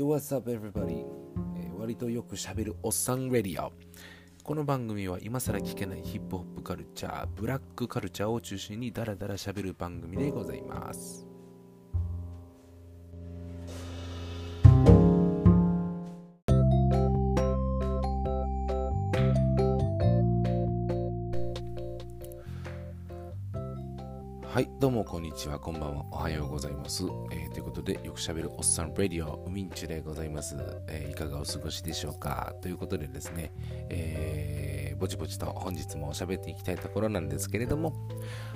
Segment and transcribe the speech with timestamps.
[0.00, 1.04] Yo, what's up, everybody?
[1.58, 3.70] えー割とよく喋るおっさんレディオ。
[4.42, 11.29] この番組は今更聞けないヒップホップカルチャー、ブラックカルチャーを中心にダラダラ喋る番組でございます。
[24.52, 27.04] はい、どうもこんにちは、こんばんは、おはようございます。
[27.30, 30.56] えーということで、よくしゃべるおっさんレディオ、ウミンチュでございます、
[30.88, 32.52] えーいかがお過ごしでしょうか。
[32.60, 33.52] ということでですね、
[33.90, 37.94] えーぼちぼちと本日も喋っていきたいところなんですけれども、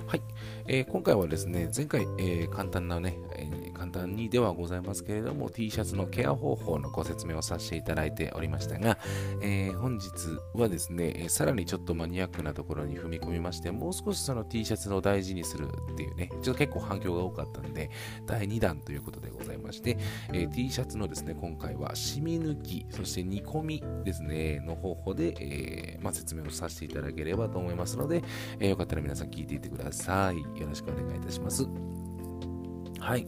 [0.05, 0.21] はい、
[0.67, 8.97] え今回はですね、前回、えー簡単なね、え簡単にではございますけれども、T シャツのケア方法のご説明をさせていただいておりましたが、
[9.41, 10.09] えー本日
[10.53, 17.89] はですね、さらにちょっとマニアックなところに踏み込みまして、もう少しその T シャツを大事にするっていうね、ちょっと結構反響が多かったんで、
[18.25, 19.97] 第2弾ということでございまして、
[20.31, 28.23] えー T シャツのですね、今回は染み抜き、そして煮込みですね、の方法で、えーまあ、説明をさせていただければと思いますので、
[28.59, 30.59] えーよかったら皆さん聞いていってください。
[30.59, 31.94] よろしくお願いいたします。
[33.05, 33.27] はい。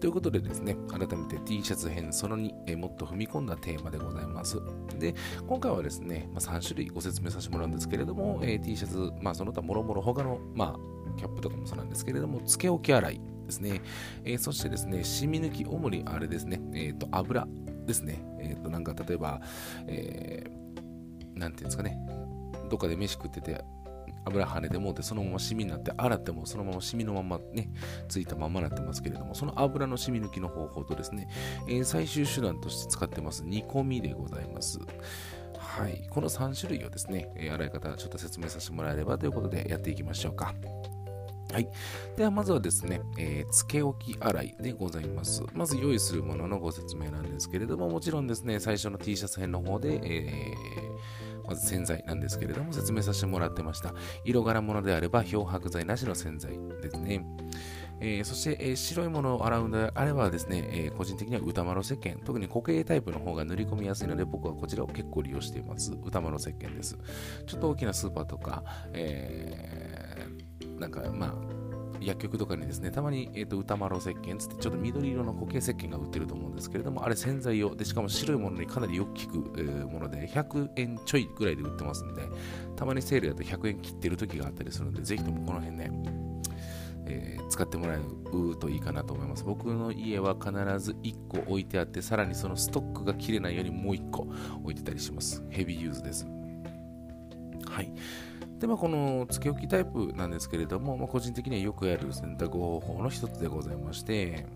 [0.00, 4.58] ということでですね、改めて T シャツ編その2、えもっと踏み込んだテーマでございます。
[4.98, 5.14] で、
[5.46, 13.82] 今回はですね、まあ、3種類ご説明させてもらうんですけれども、えー T シャツ、まあ、その他もろもろ他の、まあ、キャップとかもそうなんですけれども、つけ置き洗いですね、
[14.24, 17.46] えーそしてですね、染み抜き、主にあれですね、えっ、と、油
[17.84, 19.42] ですね、えっ、と、なんか例えば、
[19.88, 21.98] えーなんていうんですかね、
[22.70, 23.62] どっかで飯食ってて、
[24.24, 27.70] 油跳ねてもうてそのままシミになって洗ってもそのままシミのままね
[28.08, 31.28] ついたままになってますけれどもその油のシミ抜きの方法とですね、
[31.68, 34.78] えー最終手段として使ってます煮込みでございます
[35.58, 40.54] はいこの3種類をですね、えー洗い方ちょっと説明させてもらえればということでやっていきましょうか
[41.52, 41.68] はい。
[42.16, 45.42] では、まずはですね、えー、つけ置き洗いでございます。
[45.52, 53.94] まず用意するもののご説明なんですけれども、もちろんですね、最初の T シャツ編の方で、えーまず洗剤なんですけれども、説明させてもらってました。
[54.24, 57.24] 色柄物であれば、漂白剤なしの洗剤ですね。
[58.00, 65.92] えーそして、えー白いものを洗うのであればですね、えー個人的には歌丸石鹸、特に固形タイプの方が塗り込みやすいので、僕はこちらを結構利用しています。
[66.02, 66.98] 歌丸石鹸です。
[67.46, 71.61] ちょっと大きなスーパーとか、えーなんかまあ、
[72.06, 82.22] 薬局とかにですね、たまに、えー、と歌丸石鹸つってちょっと緑色の固形石鹸が売ってると思うんですけれども、あれ洗剤用で、しかも白いものにかなりよく効く、えーもので、100円ちょいぐらいで売ってますんで、
[82.76, 85.90] たまにセールだと100円切ってる時があったりするので、ぜひともこの辺ね、
[87.06, 89.44] えー使ってもらうといいかなと思います。
[89.44, 94.26] 僕の家は必ず1個置いてあって、さらにそのストックが切れないようにもう1個
[94.62, 95.44] 置いてたりします。
[95.50, 96.26] ヘビーユーズです。
[97.66, 97.92] はい。
[98.62, 104.46] で、まあ、このつけ置きタイプなんですけれども、まあ、個人的にはよくやる洗濯方法の一つでございまして、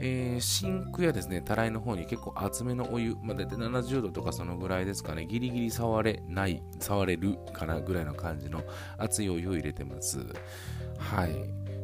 [0.00, 8.64] えーシンクやですね、たらいの方に結構厚めのお湯、まあ、大体70度とかそのぐらいですかね、ギリギリ触れない、触れるかなぐらいの感じの
[8.98, 10.26] 熱いお湯を入れてます。
[10.98, 11.34] はい。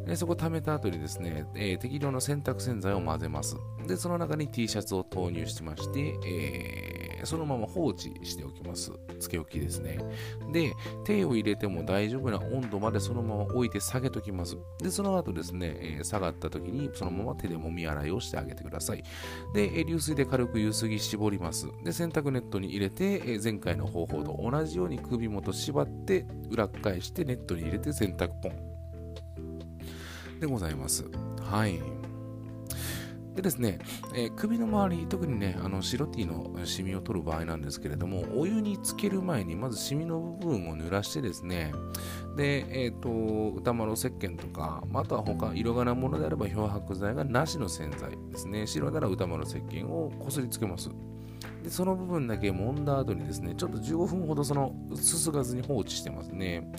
[0.06, 3.56] でそこ溜めた後にですね、えー適量の洗濯洗剤を混ぜます。
[3.86, 6.95] で、その中に T シャツを投入しまして、えー
[7.26, 8.92] そのまま放置しておきます。
[9.18, 9.98] つけ置きですね。
[10.52, 10.72] で、
[11.04, 14.56] 手を入れても大丈夫な温度までそのまま置いて下げときます。
[14.78, 19.04] で、その後ですね、え下がった時にそのまま手でもみ洗いをしてあげてください。
[19.54, 21.66] で、流水で軽くゆすぎ絞ります。
[21.84, 28.76] で、洗濯ネットに入れて、え前回の方法と同じように首元縛って、裏返してネットに入れて洗濯ポン。
[30.40, 31.04] でございます。
[31.40, 31.95] はい。
[33.36, 33.78] でですね、
[34.14, 41.72] えー首の周り、特にね、あの白 T のシミを取る場合なんですけれども、お湯につける前に、まずシミの部分を濡らしてですね、
[42.34, 43.10] で、えっ、と、
[43.54, 48.66] 歌丸石鹸とか、ああとは他、色柄ものであれば漂白剤がなしの洗剤ですね。
[48.66, 50.90] 白なら歌丸石鹸をこすりつけます。
[51.66, 56.70] で、その部分だけ揉んだ後にですね、ちょっと15分ほどそのすすがずに放置してますね。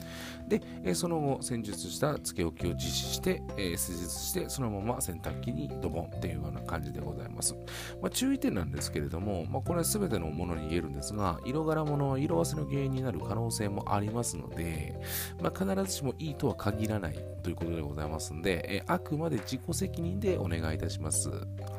[0.48, 7.54] で、えその後、戦術したつけ置きを実施して、え施術して、そのまま洗濯機にドボンっていうような感じでございます。
[8.00, 14.98] まあ、注意点なんですけれども、まあ、これは全てのものに言えるんですが、色柄物は色あせの原因になる可能性もありますので、
[15.42, 21.30] まあ、必ずしもいいとは限らないということでございますので、えあくまで自己責任でお願いいたします。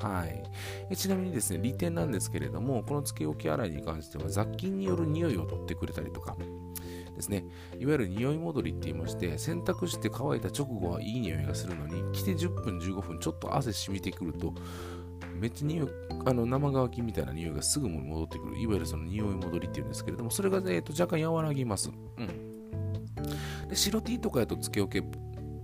[0.01, 0.44] はい。
[0.89, 6.36] えちなみにですね、利点なんですけれども、こののつけ置き洗いに関しては雑菌による匂いを取ってくれたりとか、
[7.16, 7.46] ですね、
[7.78, 14.54] いわゆる匂い戻りって言いまして、洗濯して乾いた直後はいい匂いがするのに、着て10分、15分、ちょっと汗染みてくると、
[15.34, 15.88] めっちゃ匂い、
[16.25, 21.90] あの生乾きみたいな匂いがすぐ戻ってくる、いわゆるその匂い戻りっていうんですけれども、それが、えー、と若干和らぎます。
[22.18, 22.50] うん。
[23.68, 25.04] で白 T とかやとつけ置け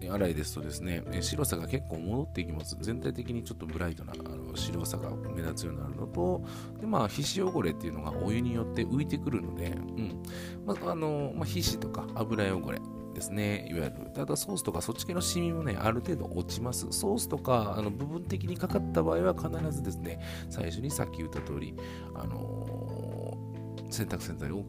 [0.02, 2.78] 洗いですとですね、白さが結構戻っていきます。
[2.80, 6.44] 全体的にちょっとブライトなあの白さが目立つようになるのと、
[6.80, 10.24] でまあ、皮脂汚れっていうのがお湯によって浮いてくるので、うん
[10.66, 12.80] まあのまあ、皮脂とか油汚れ、
[13.16, 13.66] ですね。
[13.72, 14.12] いわゆる。
[14.14, 16.86] ただソースとかそっち系のシミもね、ある程度落ちます。
[16.92, 20.20] ソースとか、あの部分的にかかった場合は必ずですね、
[20.50, 21.74] 最初にさっき言った通り、
[22.14, 24.66] あのー、洗濯洗剤を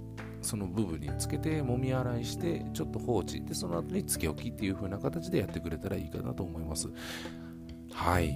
[0.46, 3.42] その部分につけて揉み洗いしてちょっと放置。
[3.42, 6.88] でその後につけ置きっていう風な形でやってくれたらいいかなと思います。
[7.92, 8.34] はい。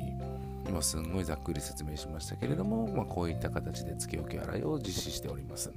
[0.68, 5.72] 今すんごいざっくり説明しましたけれども、まあ、こういった形でつけ置き洗いを実施しております。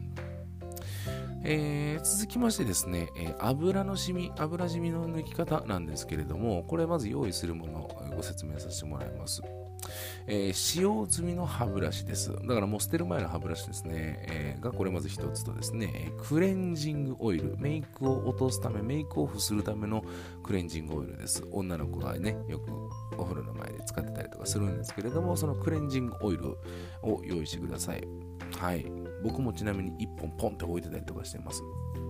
[1.45, 9.41] えー、続きましてですね、えー、油の染み、油染みの抜き方なんですけれども、これまず用意するものをご説明させてもらいます。
[10.27, 12.33] えー、使用済みの歯ブラシです。
[12.33, 20.03] だからもう捨てる前の歯ブラシですね、えー、がこれまず一つとですね、クレンジングオイル、メイクを落とすため、メイクオフするための
[20.43, 21.43] クレンジングオイルです。
[21.51, 22.71] 女の子がね、よく
[23.17, 26.49] お風呂の前で使ってたりとかするんですけれども、そのクレンジングオイル
[27.01, 28.03] を用意してください。
[28.57, 28.85] はい。
[29.23, 31.63] 僕もちなみに1本ポンって置いてたりとかしてます。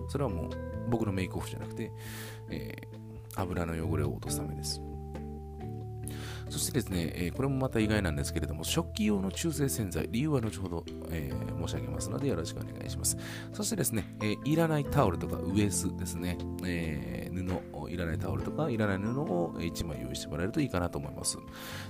[0.08, 0.50] それはもう
[0.88, 1.92] 僕のメイクオフじゃなくて、
[2.50, 4.80] えー、油の汚れを落とすためです。
[6.54, 13.16] そしてですね、えー、これもまた意外なんですけれども、食器用の中性洗剤、理由は後ほど、えー、申し上げますのでよろしくお願いします。
[13.52, 21.38] そしてですね、えー、いらないタオルとかウエスですね、え布、いらないタオルとかいらない布を1枚用意してもらえるといいかなと思います。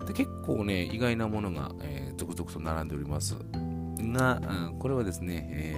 [0.06, 3.36] で結構ね、意外なものが、え続々と並んでおります。
[3.98, 4.40] が、
[4.70, 5.76] うん、これはですね、え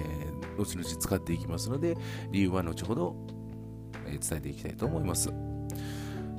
[0.55, 1.97] ー、後々使っていきますので、
[2.31, 3.17] 理由は後ほど、
[4.05, 5.46] え、伝えていきたいと思います。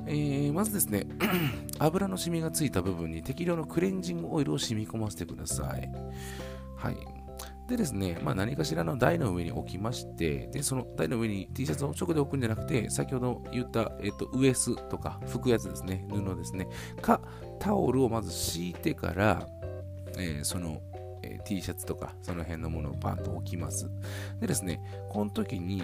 [0.09, 1.05] えー、まずですね、
[1.79, 5.89] 油のシミがついた部分に適量のクレンジングオイルを染み込ませてください。
[6.75, 6.97] はい。
[7.67, 16.67] でですね、まあ、何かしらの台の上に置きまして、で、その台の上に T シャツを直で置くんじゃなくて、先ほど言った、えっ、と、ウエスとか、拭くやつですね、布ですね、
[16.99, 17.21] か、
[17.59, 19.47] タオルをまず敷いてから、
[20.17, 20.81] えー、その
[21.21, 23.89] えー、T シャツとかその辺のものをパンと置きます。
[24.39, 25.83] でですね、この時に、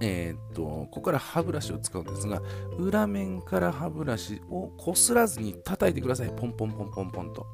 [0.00, 2.42] えー、っと、ここから歯ブラシを使うんですが、
[2.78, 6.30] 裏面から歯ブラシをこすらずに叩いてください。
[6.30, 7.46] ポンポンポンポンポンと。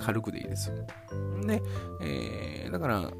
[0.00, 0.72] 軽くでいいです。
[1.46, 1.60] で、
[2.02, 3.10] えー、だから、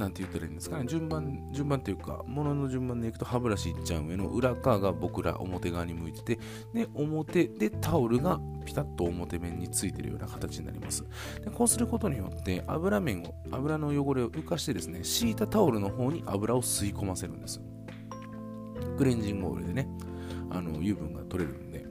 [0.00, 6.38] なんて言ったらいいんですかね、順番、順番というか、ものの順番でいくと歯ブラシいっちゃう上の裏側が僕ら表側に向いてて、
[6.72, 11.04] で、表でタオルがピタッと表面についてるような形になります。
[11.44, 17.60] でこうすることによって油面を、油の汚れを浮かしてですね、敷いたタオルの方に油を吸い込ませるんです。
[19.00, 19.88] クレンジングオイルでね、
[20.50, 21.86] あの油分が取れるんで、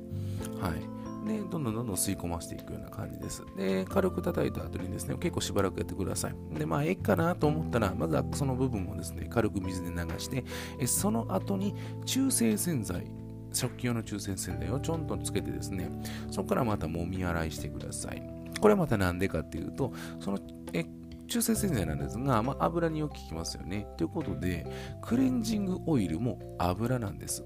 [0.61, 1.27] はい。
[1.27, 3.43] で、どんどんどんどん吸い込ませていくような感じです。
[3.57, 6.35] で、軽く叩いた後にですね、結構しばらくやってください。
[6.53, 10.43] で、まあ、ええかなと思ったら、まずはその部分をですね、軽く水で流して、
[10.79, 11.73] えその後に
[12.05, 13.07] 中性洗剤、
[13.53, 15.89] 食器用の中性洗剤をちょんとつけてですね、
[16.29, 18.21] そこからまたもみ洗いしてください。
[18.61, 20.37] これはまた何でかっていうと、その
[20.73, 20.85] え
[21.29, 23.87] 中性洗剤なんですが、まあ、油によく効きますよね。
[23.97, 24.65] ということで、
[25.01, 27.45] クレンジングオイルも油なんです。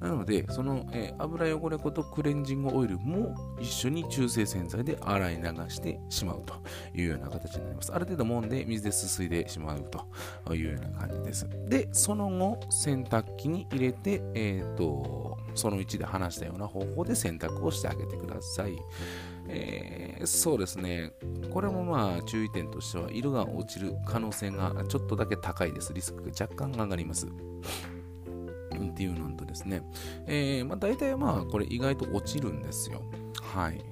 [0.00, 6.54] なので、その、えー、油汚れことクレンジングオイルも一緒に中性洗剤で洗い流してしまうと
[6.94, 7.92] いうような形になります。
[7.92, 9.90] ある程度揉んで水ですすいでしまう
[10.44, 11.48] というような感じです。
[11.66, 18.76] で、その後、洗濯機に入れて、えっ、ー、と、その1で話したような方法で洗濯をしてあげてください。
[19.48, 21.12] えー、そうですね。
[21.50, 25.94] これもまあ注意点としては、色が落ちる可能性がちょっとだけ高いです。
[25.94, 27.26] リスクが若干上がります。
[28.78, 29.82] っていうのとですね、
[30.26, 33.02] えー、まあ、大体まあこれ意外と落ちるんですよ。
[33.42, 33.84] はい。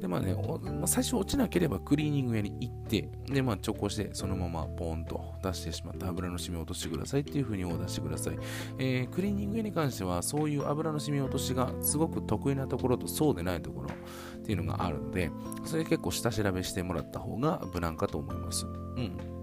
[0.00, 8.38] でまあね、まあ、最初落ちなければクリーニング屋に行って、でまあ直行してそのままポンと出してしまった油の染み落としてくださいっていう風にオーダーしてください。
[8.78, 15.30] えー、クリーニング屋に関してはそういう油の染み落としがすごく得意なところとそうでないところっていうのがあるので、
[15.64, 18.66] それ結構下調べしてもらった方が無難かと思います。
[18.66, 18.68] う
[19.00, 19.33] ん。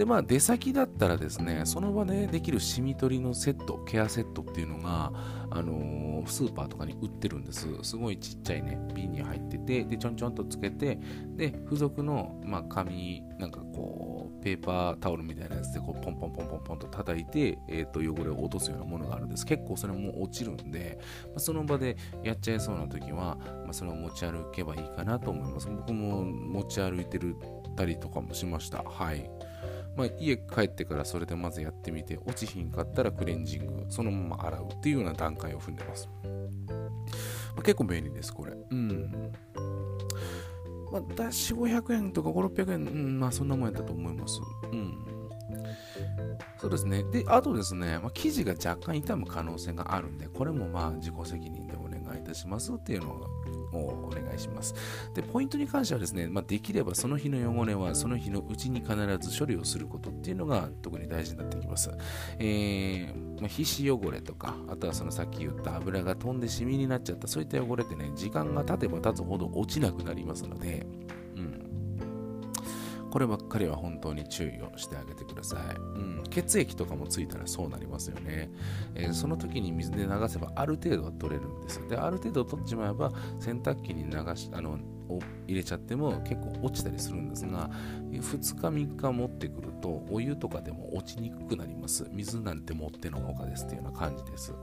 [0.00, 5.12] で、まあ、出先だったらですね、その場でできるシミ取りのセット、ケアセットっていうのが、
[5.50, 7.68] あのー、スーパーとかに売ってるんです。
[7.82, 10.98] すごいちっちゃいね、瓶に入ってて、で、ちょんちょんとつけて、
[11.36, 19.44] で、付属の、まあ、紙、なんかこう、ペーパータオルみたいなやつで、こう、ポンポンポンポンポンと叩いて、え、ー、と、汚れを落とすようなものがあるんです。
[19.44, 25.68] 結構それも落ちるんで、まあ、その場でやっちゃいそうな時は、まあ、それを持ち歩けばいいかなと思います。
[25.68, 27.36] 僕も持ち歩いてる
[27.76, 28.82] たりとかもしました。
[28.82, 29.30] はい。
[29.96, 36.30] まあ、家帰ってからそれでまずやってみて落ちひんかったらクレンジングそのまま洗うっていうような段階を踏んでます、ま
[37.58, 39.32] あ、結構便利ですこれうん
[40.90, 44.40] まあ、4、500円とか5、600円、うん、まあそんなもんやったと思います。
[44.72, 44.98] うん。
[46.58, 47.04] そうですね。
[47.04, 53.20] で、あとですね、まあ、生地が若干傷む可能性があるんで、これもまあ自己責任でお願いいたしますっていうの
[53.72, 54.74] がをお願いします。
[55.14, 61.90] で、ポイントに関してはですね、まあ、できればその日の汚れはその日のうちに必ず処理をすることっていうのが特に大事になってきます。
[62.38, 70.86] えー、まあ、皮脂汚れとか、あとはそのさっき言った油が飛んでシミになっちゃった、そういった汚れってね、時間が経てば経つほど落ちなくなりますので、
[73.10, 75.76] こればっかりは本当に注意をしてあげてください。
[75.76, 78.50] うん、血液とかもついたらそうなりますよね、
[78.94, 81.86] えー、その時に水で流せばある程度は取れるんです。
[81.88, 84.78] で、ある程度取っちまえば洗濯機に流し、あの、
[85.48, 87.68] 入れちゃっても結構落ちたりするんですが、
[88.12, 92.06] 2日3日持ってくるとお湯とかでも落ちにくくなります。
[92.12, 94.54] 水なんて持ってのほかですっていうような感じです。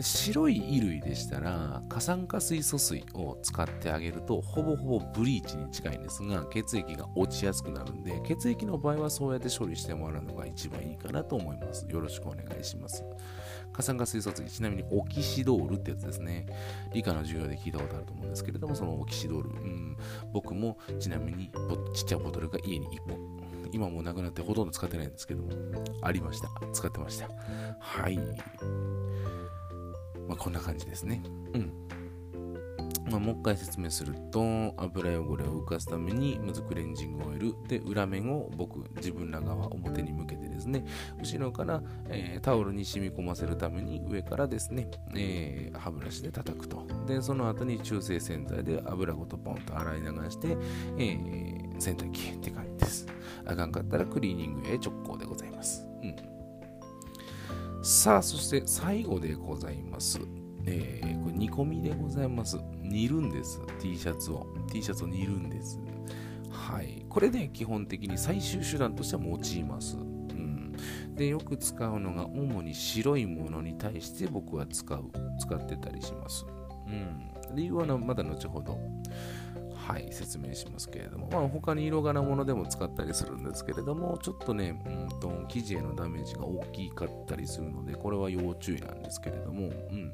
[0.00, 11.86] 白い衣類でしたら過酸化水素水を使ってあげるとほぼほぼブリーチに近いんですが血液が落ちやすくなるんで血液の場合はそうやって処理してもらうのが一番いいかなと思います。
[11.88, 13.04] よろしくお願いします。
[13.72, 16.46] 過酸化水素水ちなみにオキシドールってやつですね。
[16.92, 18.44] 理科の授業で聞いたことあると思うんです。
[18.44, 19.96] けれどもそのオキシドール、うん、
[20.32, 21.50] 僕もちなみに
[21.94, 23.44] ちっちゃいボトルが家に1本。
[23.72, 25.50] 今もうなくなってほとんど使ってないんですけども。
[26.02, 26.48] ありました。
[26.72, 27.28] 使ってました。
[27.80, 28.18] はい。
[30.28, 31.22] まあ、こんな感じですね。
[31.54, 31.72] うん。
[33.10, 40.84] まあ、もう一回説明すると油汚れを浮かすためにまずクレンジングオイルで裏面を僕自分ら側表に向けてですね
[41.18, 50.56] 後ろから、えー、タオルに染み込ませるために上からですね、えー、歯ブラシで叩くとでその後に中性洗剤で油ごとポンと洗い流して、
[50.98, 53.06] えー、洗濯機って感じです
[53.44, 55.86] あかんかったらクリーニングへ直行でございます
[57.84, 60.18] さあ、そして最後でございます。
[60.64, 62.58] えー、これ煮込みでございます。
[62.80, 63.60] 煮るんです。
[63.78, 64.46] T シャツを。
[64.72, 65.78] T シャツを煮るんです。
[66.48, 67.04] はい。
[67.10, 69.98] これね、基本的に最終手段としては用います。
[69.98, 70.74] うん。
[71.14, 75.04] で、よく使うのが、主に白いものに対して僕は使う、
[75.38, 76.46] 使ってたりします。
[76.86, 77.54] うん。
[77.54, 78.78] 理由はまだ後ほど。
[79.86, 90.12] はい、説明しますけれども、まあ、他に色柄ものでも使ったりするんですけれども、ちょっとね、うんと、生地へのダメージが大きかったりするので、これは要注意なんですけれども、うん。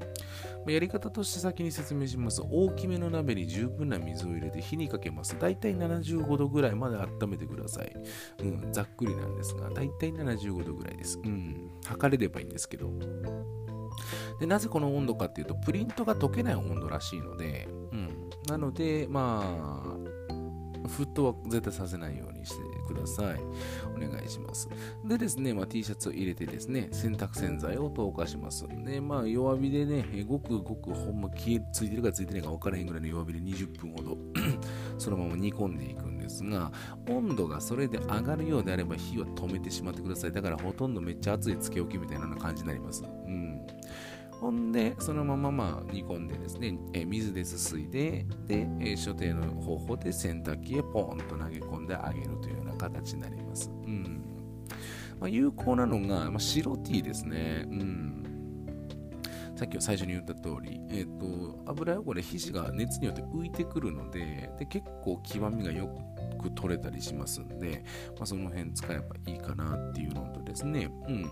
[0.72, 2.42] やり方として先に説明します。
[2.42, 5.38] 大きめの鍋に十分な水を入れて火にかけます。
[5.38, 7.96] だいたい75度ぐらいまで温めてください。
[8.40, 11.18] うん、ざっくりなんですが、だいたい75度ぐらいです。
[11.24, 12.90] うん、測れればいいんですけど。
[14.38, 17.68] でなぜこの温度かっていうと、プリントが溶けない温度らしいので、
[18.50, 22.56] なので、まあ、沸騰は絶対させないようにして
[22.92, 23.40] ください。
[23.94, 24.68] お願いします。
[25.04, 28.66] でですね、まあ、T シャツを入れてですね、洗濯洗剤を投下します。
[28.84, 34.18] で、まあ、弱火でね、ごくごくほんま消えついてるかついてないか分からへんぐらいの弱火で20分ほど
[34.98, 36.72] そのまま煮込んでいくんですが、
[37.08, 40.32] 温度がそれで上がるようであれば火を止めてしまってください。
[40.32, 43.04] だからほとんどめっちゃ熱いつけ置きみたいな感じになります。
[43.04, 43.60] うん。
[44.40, 53.70] ほんで、そのまままあ煮込んでですね、え水ですすいで、で、え所定の方法で洗濯機へポンと投げ込んであげるというような形になります。
[53.70, 54.22] うん。
[55.20, 57.66] まあ、有効なのが、まあ、白 T ですね。
[57.68, 58.24] うん。
[59.54, 65.94] さっき最初に言った通り、えっ、ー、と、油汚れ、皮脂が熱によって浮いてくるので、で結構極みがよ
[66.40, 67.84] く取れたりしますんで、
[68.16, 71.30] まあ、その辺使えばいいかなっていうのとですね、うん。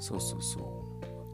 [0.00, 0.79] そうそうそう。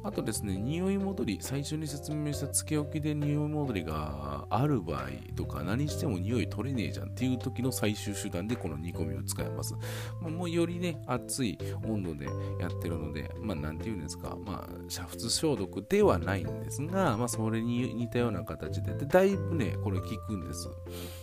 [0.06, 9.74] あとですね、匂い戻り、最初に説明したつけ置きで匂い戻りがある場合とか、何しても匂い取れねえじゃんっていう時の最終手段でこの煮込みを使います。
[10.20, 12.26] もうよりね、熱い温度で
[12.60, 20.68] やってるので、まあ、なんて言うんですか、まあ、煮沸消毒ではないんですが、まあ、それに似たような形で、でだいぶね、これ効くんです。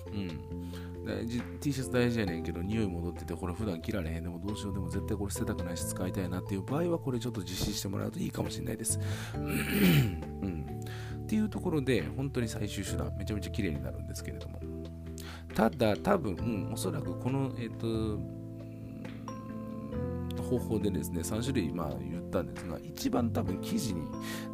[0.07, 0.73] うん。
[1.59, 8.99] T シャツ大事やねんけど、匂い戻ってて、これ普段着られへんでもどうしようでも絶対これ捨てたくないし使いたいなっていう場合は、これちょっと実施してもらうといいかもしれないです。
[9.35, 10.65] うん、
[11.23, 14.59] っていうところで、本当に最終手段、めちゃめちゃ綺麗になるんですけれども。
[15.55, 18.43] ただ、多分、うん、おそらくこの、えっ、ー、と、
[20.43, 24.07] 方法でですね、3種類まあ言ったんですが、一番多分生地に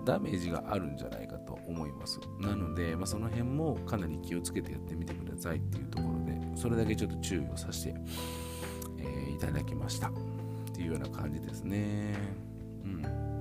[0.06, 2.20] ダメージがあるんじゃないかと思います。
[2.40, 7.96] なので、まあ、その辺もかなり気をつけてやってみてくださいっていうところで、それだけちょっと注意をさせて、
[9.00, 10.12] えー、いただきましたっ
[10.74, 12.16] ていうような感じですね。
[12.84, 13.39] うん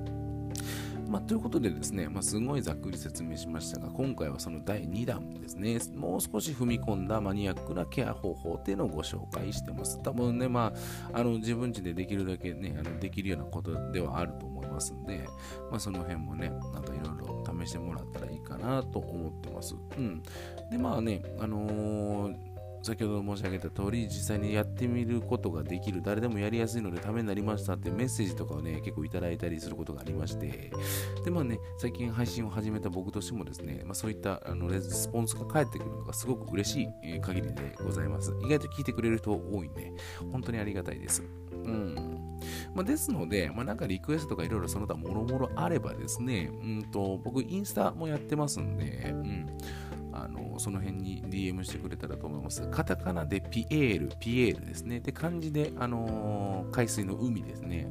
[1.08, 10.02] まあ、ということでですね、まあ、すごいざっくり説明しましたが、今回はその第2弾ですね、もう少し踏み込んだマニアックなケア方法っていうのをご紹介してます。
[10.02, 10.74] 多分ね、ま
[11.14, 15.26] あ、あの自分家でできるだけね、あのできるようなことではあると思いますんで、
[15.70, 19.74] まあ、その辺もね、なんかいろいろ試してもらったらいいかなと思ってます。
[19.96, 20.22] うん。
[20.70, 22.47] で、まあね、あのー
[22.82, 30.70] 先ほど申し上げた通り、実際にやってみることができる、誰でもやりやすいのでためになりましたってメッセージとかをね、結構いただいたりすることがありまして、
[31.24, 38.34] で、まあね、最近配信を始めた僕としてもですね、まあ、そういったあのレスポンスが返ってくるのがすごく嬉しい限りでございます。
[38.42, 39.92] 意外と聞いてくれる人多いんで、
[40.32, 41.22] 本当にありがたいです。
[41.52, 41.94] うん。
[42.74, 49.46] まあ、ですので、まあ、なんかリクエストとかいろいろその他もろもろあればですね、うんと、僕インスタもやってますんで、うん。
[50.24, 52.68] あのその辺に DM してくれたらと思います。
[52.68, 55.00] カタカナでピエール、ピエールですね。
[55.00, 57.88] で、漢字で、あのー、海水の海ですね。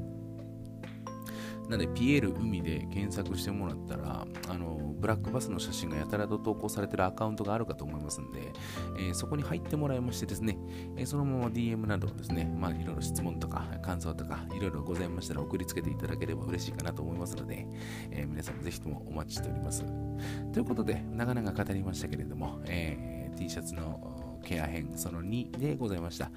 [1.70, 8.54] なので、ピエール海で検索してもらったら、あのブラックバスの写真がやたらと投稿されてるアカウントがあるかと思いますんで、
[8.98, 10.58] えー、そこに入ってもらいましてですね、
[10.96, 17.68] えー、そのまま DM などですね、まあ、いろいろ質問とか感想とかいろいろございましたら送りつけていただければ嬉しいかなと思いますので、
[18.12, 19.86] えー、皆さんもぜひともお待ちしております。
[20.54, 26.32] ということで、長々語りましたけれども、え、T シャツのケア編その2でございました。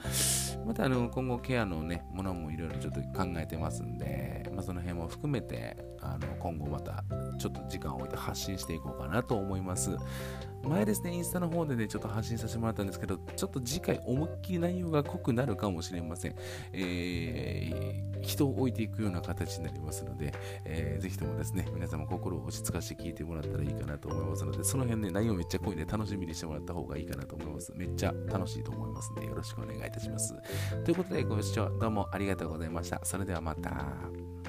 [0.66, 7.04] またあの今後ケアのね、ものもいろいろちょっと考えてますんで、まあ、その辺も含めてあの今後また
[7.38, 9.96] ちょっと時間を置いて発信していこうかなと思います。
[10.68, 16.34] 前ですね、インスタの方でね、ちょっと発信させてもらったんですけど、ちょっと次回思いっきり内容が濃くなるかもしれません。
[16.72, 20.32] えー、人を置いていくような形になりますので、
[20.64, 27.72] えー、ぜひともですね、皆様心を落ち着かせて聞いてもらったらいいかなと思いますので、その辺ね、内容めっちゃ濃いんで楽しみにしてもらった方がいいかなと思います。
[27.74, 30.34] めっちゃ楽しいと思いますので、よろしくお願いいたします。
[30.84, 33.00] ということで、ご視聴どうもありがとうございました。
[33.04, 34.39] それではまた。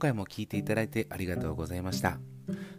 [0.00, 2.18] 回も聴いていただいてありがとうございました。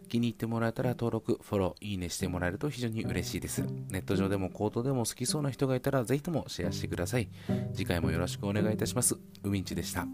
[0.08, 3.62] 気に入ってもらえたら登録、フォロー、いいねしてもらえると非常に嬉しいです。
[3.88, 7.30] ネット上でも口頭でも好きそうな人がいたらぜひともシェアしてください。
[7.72, 9.16] 次回もよろしくお願いいたします。
[9.42, 10.06] うみんちでした。